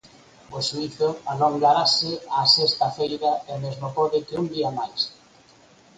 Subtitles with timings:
[0.57, 5.01] O xuízo alongarase a sexta feira e mesmo pode que un día máis.